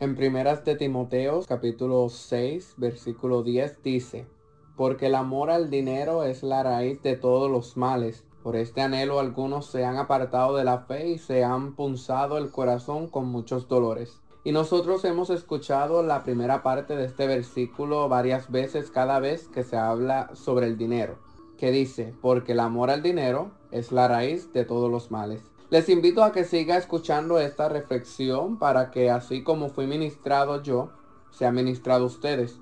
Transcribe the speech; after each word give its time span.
En 0.00 0.16
primeras 0.16 0.64
de 0.64 0.76
Timoteo, 0.76 1.42
capítulo 1.46 2.08
6, 2.08 2.76
versículo 2.78 3.42
10 3.42 3.82
dice, 3.82 4.26
porque 4.74 5.08
el 5.08 5.14
amor 5.14 5.50
al 5.50 5.68
dinero 5.68 6.24
es 6.24 6.42
la 6.42 6.62
raíz 6.62 7.02
de 7.02 7.16
todos 7.16 7.50
los 7.50 7.76
males. 7.76 8.24
Por 8.42 8.56
este 8.56 8.80
anhelo 8.80 9.20
algunos 9.20 9.66
se 9.66 9.84
han 9.84 9.98
apartado 9.98 10.56
de 10.56 10.64
la 10.64 10.78
fe 10.78 11.10
y 11.10 11.18
se 11.18 11.44
han 11.44 11.76
punzado 11.76 12.38
el 12.38 12.50
corazón 12.50 13.08
con 13.08 13.26
muchos 13.26 13.68
dolores. 13.68 14.22
Y 14.42 14.52
nosotros 14.52 15.04
hemos 15.04 15.28
escuchado 15.28 16.02
la 16.02 16.24
primera 16.24 16.62
parte 16.62 16.96
de 16.96 17.04
este 17.04 17.26
versículo 17.26 18.08
varias 18.08 18.50
veces 18.50 18.90
cada 18.90 19.20
vez 19.20 19.48
que 19.48 19.64
se 19.64 19.76
habla 19.76 20.30
sobre 20.32 20.66
el 20.66 20.78
dinero, 20.78 21.18
que 21.58 21.70
dice, 21.72 22.14
porque 22.22 22.52
el 22.52 22.60
amor 22.60 22.88
al 22.88 23.02
dinero 23.02 23.50
es 23.70 23.92
la 23.92 24.08
raíz 24.08 24.50
de 24.54 24.64
todos 24.64 24.90
los 24.90 25.10
males. 25.10 25.49
Les 25.70 25.88
invito 25.88 26.24
a 26.24 26.32
que 26.32 26.42
siga 26.42 26.76
escuchando 26.76 27.38
esta 27.38 27.68
reflexión 27.68 28.58
para 28.58 28.90
que 28.90 29.08
así 29.08 29.44
como 29.44 29.68
fui 29.68 29.86
ministrado 29.86 30.60
yo, 30.64 30.90
sea 31.30 31.52
ministrado 31.52 32.06
ustedes. 32.06 32.58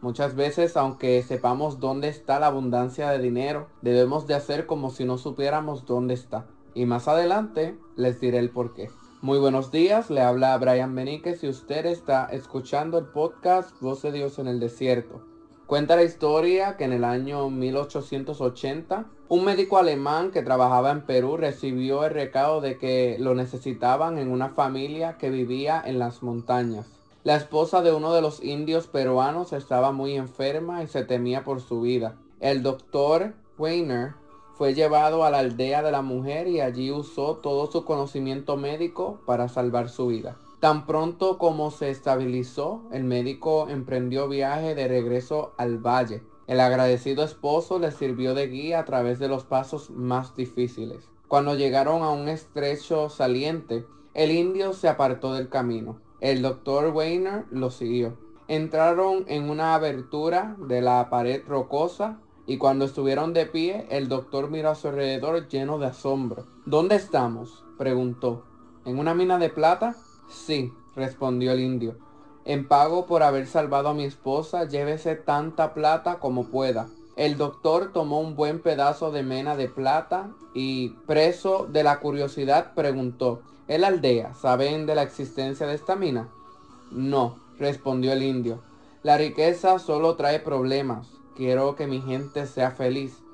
Muchas 0.00 0.34
veces, 0.36 0.74
aunque 0.78 1.22
sepamos 1.22 1.80
dónde 1.80 2.08
está 2.08 2.40
la 2.40 2.46
abundancia 2.46 3.10
de 3.10 3.18
dinero, 3.18 3.66
debemos 3.82 4.26
de 4.26 4.36
hacer 4.36 4.64
como 4.64 4.88
si 4.88 5.04
no 5.04 5.18
supiéramos 5.18 5.84
dónde 5.84 6.14
está. 6.14 6.46
Y 6.72 6.86
más 6.86 7.08
adelante 7.08 7.76
les 7.94 8.20
diré 8.20 8.38
el 8.38 8.48
por 8.48 8.72
qué. 8.72 8.88
Muy 9.20 9.38
buenos 9.38 9.70
días, 9.70 10.08
le 10.08 10.22
habla 10.22 10.56
Brian 10.56 10.94
Beníquez 10.94 11.44
y 11.44 11.48
usted 11.48 11.84
está 11.84 12.24
escuchando 12.24 12.96
el 12.96 13.04
podcast 13.04 13.78
Voz 13.82 14.00
de 14.00 14.12
Dios 14.12 14.38
en 14.38 14.48
el 14.48 14.60
Desierto. 14.60 15.26
Cuenta 15.66 15.94
la 15.94 16.04
historia 16.04 16.78
que 16.78 16.84
en 16.84 16.94
el 16.94 17.04
año 17.04 17.50
1880 17.50 19.10
un 19.28 19.44
médico 19.44 19.78
alemán 19.78 20.30
que 20.30 20.42
trabajaba 20.42 20.92
en 20.92 21.02
Perú 21.02 21.36
recibió 21.36 22.04
el 22.04 22.14
recado 22.14 22.60
de 22.60 22.78
que 22.78 23.16
lo 23.18 23.34
necesitaban 23.34 24.18
en 24.18 24.30
una 24.30 24.50
familia 24.50 25.18
que 25.18 25.30
vivía 25.30 25.82
en 25.84 25.98
las 25.98 26.22
montañas. 26.22 26.86
La 27.24 27.34
esposa 27.34 27.82
de 27.82 27.92
uno 27.92 28.12
de 28.12 28.22
los 28.22 28.40
indios 28.44 28.86
peruanos 28.86 29.52
estaba 29.52 29.90
muy 29.90 30.14
enferma 30.14 30.84
y 30.84 30.86
se 30.86 31.02
temía 31.02 31.42
por 31.42 31.60
su 31.60 31.80
vida. 31.80 32.14
El 32.38 32.62
doctor 32.62 33.34
Weiner 33.58 34.14
fue 34.54 34.74
llevado 34.74 35.24
a 35.24 35.30
la 35.30 35.38
aldea 35.38 35.82
de 35.82 35.90
la 35.90 36.02
mujer 36.02 36.46
y 36.46 36.60
allí 36.60 36.92
usó 36.92 37.38
todo 37.38 37.66
su 37.66 37.84
conocimiento 37.84 38.56
médico 38.56 39.20
para 39.26 39.48
salvar 39.48 39.88
su 39.88 40.06
vida. 40.06 40.36
Tan 40.60 40.86
pronto 40.86 41.36
como 41.36 41.72
se 41.72 41.90
estabilizó, 41.90 42.82
el 42.92 43.02
médico 43.02 43.68
emprendió 43.68 44.28
viaje 44.28 44.76
de 44.76 44.86
regreso 44.86 45.52
al 45.58 45.78
valle. 45.78 46.22
El 46.46 46.60
agradecido 46.60 47.24
esposo 47.24 47.78
le 47.78 47.90
sirvió 47.90 48.34
de 48.34 48.46
guía 48.46 48.80
a 48.80 48.84
través 48.84 49.18
de 49.18 49.28
los 49.28 49.44
pasos 49.44 49.90
más 49.90 50.36
difíciles. 50.36 51.08
Cuando 51.28 51.56
llegaron 51.56 52.02
a 52.02 52.10
un 52.10 52.28
estrecho 52.28 53.08
saliente, 53.08 53.84
el 54.14 54.30
indio 54.30 54.72
se 54.72 54.88
apartó 54.88 55.34
del 55.34 55.48
camino. 55.48 56.00
El 56.20 56.42
doctor 56.42 56.92
Weiner 56.94 57.44
lo 57.50 57.70
siguió. 57.70 58.16
Entraron 58.48 59.24
en 59.26 59.50
una 59.50 59.74
abertura 59.74 60.56
de 60.58 60.80
la 60.80 61.10
pared 61.10 61.42
rocosa 61.46 62.20
y 62.46 62.58
cuando 62.58 62.84
estuvieron 62.84 63.32
de 63.32 63.46
pie, 63.46 63.88
el 63.90 64.08
doctor 64.08 64.48
miró 64.48 64.70
a 64.70 64.76
su 64.76 64.86
alrededor 64.86 65.48
lleno 65.48 65.78
de 65.78 65.86
asombro. 65.86 66.46
¿Dónde 66.64 66.94
estamos? 66.94 67.64
preguntó. 67.76 68.44
¿En 68.84 69.00
una 69.00 69.14
mina 69.14 69.38
de 69.38 69.50
plata? 69.50 69.96
Sí, 70.28 70.72
respondió 70.94 71.50
el 71.50 71.60
indio. 71.60 71.98
En 72.46 72.68
pago 72.68 73.06
por 73.06 73.24
haber 73.24 73.48
salvado 73.48 73.88
a 73.88 73.94
mi 73.94 74.04
esposa, 74.04 74.68
llévese 74.68 75.16
tanta 75.16 75.74
plata 75.74 76.20
como 76.20 76.46
pueda. 76.46 76.88
El 77.16 77.36
doctor 77.36 77.92
tomó 77.92 78.20
un 78.20 78.36
buen 78.36 78.60
pedazo 78.60 79.10
de 79.10 79.24
mena 79.24 79.56
de 79.56 79.68
plata 79.68 80.30
y, 80.54 80.90
preso 81.08 81.66
de 81.68 81.82
la 81.82 81.98
curiosidad, 81.98 82.72
preguntó, 82.74 83.42
¿El 83.66 83.82
aldea 83.82 84.32
saben 84.34 84.86
de 84.86 84.94
la 84.94 85.02
existencia 85.02 85.66
de 85.66 85.74
esta 85.74 85.96
mina? 85.96 86.28
No, 86.92 87.40
respondió 87.58 88.12
el 88.12 88.22
indio. 88.22 88.62
La 89.02 89.18
riqueza 89.18 89.80
solo 89.80 90.14
trae 90.14 90.38
problemas. 90.38 91.08
Quiero 91.34 91.74
que 91.74 91.88
mi 91.88 92.00
gente 92.00 92.46
sea 92.46 92.70
feliz. 92.70 93.24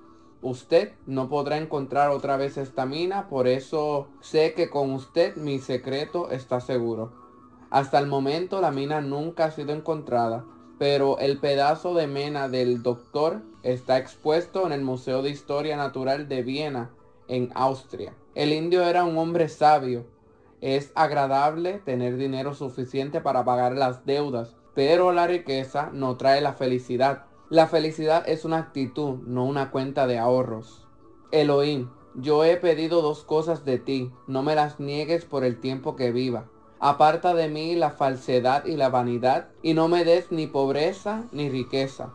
Usted 0.41 0.93
no 1.05 1.28
podrá 1.28 1.59
encontrar 1.59 2.11
otra 2.11 2.39
vez 2.39 2.56
esta 2.56 2.87
mina, 2.87 3.28
por 3.28 3.47
eso 3.47 4.09
sé 4.22 4.55
que 4.55 4.71
con 4.71 4.91
usted 4.93 5.37
mi 5.37 5.59
secreto 5.59 6.31
está 6.31 6.61
seguro. 6.62 7.22
Hasta 7.72 7.99
el 7.99 8.06
momento 8.06 8.60
la 8.60 8.71
mina 8.71 9.00
nunca 9.00 9.47
ha 9.47 9.50
sido 9.50 9.72
encontrada, 9.72 10.44
pero 10.78 11.19
el 11.19 11.38
pedazo 11.38 11.94
de 11.94 12.06
mena 12.06 12.50
del 12.50 12.83
doctor 12.83 13.41
está 13.62 13.97
expuesto 13.97 14.66
en 14.66 14.72
el 14.72 14.83
Museo 14.83 15.22
de 15.22 15.31
Historia 15.31 15.75
Natural 15.78 16.28
de 16.28 16.43
Viena, 16.43 16.91
en 17.28 17.50
Austria. 17.55 18.15
El 18.34 18.53
indio 18.53 18.83
era 18.83 19.05
un 19.05 19.16
hombre 19.16 19.49
sabio. 19.49 20.05
Es 20.60 20.93
agradable 20.94 21.78
tener 21.78 22.19
dinero 22.19 22.53
suficiente 22.53 23.22
para 23.22 23.43
pagar 23.47 23.75
las 23.75 24.04
deudas, 24.04 24.54
pero 24.75 25.12
la 25.12 25.27
riqueza 25.27 25.89
no 25.94 26.19
trae 26.19 26.43
la 26.43 26.53
felicidad. 26.53 27.25
La 27.49 27.69
felicidad 27.69 28.28
es 28.28 28.44
una 28.44 28.59
actitud, 28.59 29.21
no 29.27 29.47
una 29.47 29.71
cuenta 29.71 30.06
de 30.06 30.19
ahorros. 30.19 30.87
Elohim, 31.31 31.89
yo 32.16 32.44
he 32.44 32.59
pedido 32.59 33.00
dos 33.00 33.25
cosas 33.25 33.65
de 33.65 33.78
ti, 33.78 34.12
no 34.27 34.43
me 34.43 34.54
las 34.54 34.78
niegues 34.78 35.25
por 35.25 35.43
el 35.43 35.59
tiempo 35.59 35.97
que 35.97 36.12
viva. 36.12 36.50
Aparta 36.84 37.32
de 37.32 37.48
mí 37.48 37.76
la 37.76 37.91
falsedad 37.91 38.65
y 38.65 38.76
la 38.76 38.88
vanidad, 38.88 39.50
y 39.62 39.72
no 39.72 39.87
me 39.87 40.04
des 40.04 40.32
ni 40.32 40.48
pobreza 40.48 41.28
ni 41.31 41.48
riqueza. 41.48 42.12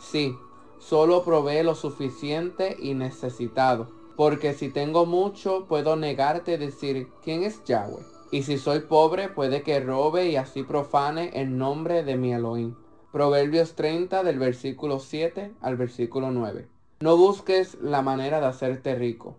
Sí, 0.00 0.36
solo 0.80 1.22
provee 1.22 1.62
lo 1.62 1.76
suficiente 1.76 2.76
y 2.80 2.94
necesitado, 2.94 3.86
porque 4.16 4.54
si 4.54 4.70
tengo 4.70 5.06
mucho 5.06 5.66
puedo 5.68 5.94
negarte 5.94 6.58
decir, 6.58 7.10
¿quién 7.22 7.44
es 7.44 7.62
Yahweh? 7.62 8.02
Y 8.32 8.42
si 8.42 8.58
soy 8.58 8.80
pobre 8.80 9.28
puede 9.28 9.62
que 9.62 9.78
robe 9.78 10.30
y 10.30 10.34
así 10.34 10.64
profane 10.64 11.30
el 11.34 11.56
nombre 11.56 12.02
de 12.02 12.16
mi 12.16 12.32
Elohim. 12.32 12.74
Proverbios 13.12 13.74
30 13.76 14.24
del 14.24 14.40
versículo 14.40 14.98
7 14.98 15.54
al 15.60 15.76
versículo 15.76 16.32
9. 16.32 16.66
No 17.02 17.16
busques 17.16 17.76
la 17.80 18.02
manera 18.02 18.40
de 18.40 18.46
hacerte 18.46 18.96
rico. 18.96 19.36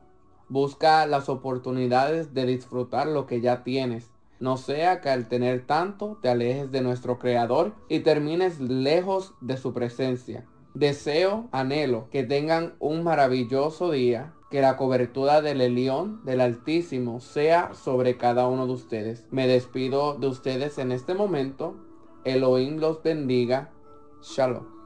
Busca 0.47 1.05
las 1.05 1.27
oportunidades 1.27 2.33
de 2.33 2.45
disfrutar 2.45 3.07
lo 3.07 3.25
que 3.25 3.41
ya 3.41 3.63
tienes. 3.63 4.12
No 4.43 4.57
sea 4.57 4.99
que 4.99 5.07
al 5.07 5.29
tener 5.29 5.65
tanto 5.65 6.19
te 6.21 6.27
alejes 6.27 6.69
de 6.69 6.81
nuestro 6.81 7.17
Creador 7.17 7.75
y 7.87 8.01
termines 8.01 8.59
lejos 8.59 9.35
de 9.39 9.55
su 9.55 9.71
presencia. 9.71 10.45
Deseo, 10.73 11.47
anhelo 11.53 12.09
que 12.11 12.23
tengan 12.23 12.73
un 12.79 13.05
maravilloso 13.05 13.89
día, 13.91 14.33
que 14.51 14.59
la 14.59 14.75
cobertura 14.75 15.41
del 15.41 15.61
Elión 15.61 16.25
del 16.25 16.41
Altísimo 16.41 17.21
sea 17.21 17.73
sobre 17.73 18.17
cada 18.17 18.49
uno 18.49 18.67
de 18.67 18.73
ustedes. 18.73 19.25
Me 19.31 19.47
despido 19.47 20.15
de 20.15 20.27
ustedes 20.27 20.77
en 20.77 20.91
este 20.91 21.13
momento 21.13 21.77
Elohim 22.25 22.79
los 22.79 23.01
bendiga. 23.01 23.71
Shalom. 24.21 24.82